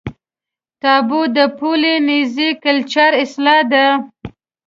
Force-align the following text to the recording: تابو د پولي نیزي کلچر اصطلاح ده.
تابو 0.81 1.21
د 1.35 1.37
پولي 1.57 1.95
نیزي 2.07 2.49
کلچر 2.63 3.11
اصطلاح 3.23 3.59
ده. 3.71 3.85